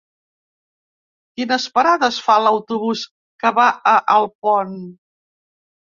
Quines 1.39 1.67
parades 1.75 2.19
fa 2.29 2.39
l'autobús 2.45 3.05
que 3.45 3.55
va 3.61 3.69
a 3.93 3.97
Alpont? 4.19 4.77